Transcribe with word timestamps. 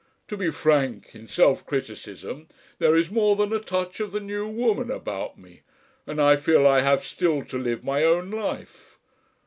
To 0.29 0.35
be 0.35 0.49
frank 0.49 1.11
in 1.13 1.27
self 1.27 1.63
criticism, 1.63 2.47
there 2.79 2.95
is 2.95 3.11
more 3.11 3.35
than 3.35 3.53
a 3.53 3.59
touch 3.59 3.99
of 3.99 4.11
the 4.11 4.19
New 4.19 4.47
Woman 4.47 4.89
about 4.89 5.37
me, 5.37 5.61
and 6.07 6.19
I 6.19 6.37
feel 6.37 6.65
I 6.65 6.81
have 6.81 7.05
still 7.05 7.43
to 7.43 7.59
live 7.59 7.83
my 7.83 8.03
own 8.03 8.31
life. 8.31 8.97